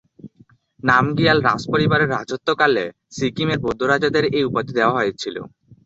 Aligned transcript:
নামগিয়াল 0.83 1.37
রাজপরিবারের 1.41 2.11
রাজত্বকালে 2.11 2.83
সিকিমের 3.17 3.59
বৌদ্ধ 3.63 3.81
রাজাদের 3.83 4.23
এই 4.37 4.43
উপাধি 4.49 4.71
দেওয়া 4.77 4.97
হয়েছিল। 4.97 5.35